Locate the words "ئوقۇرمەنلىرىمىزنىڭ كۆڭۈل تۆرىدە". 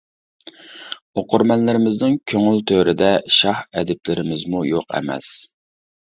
1.21-3.09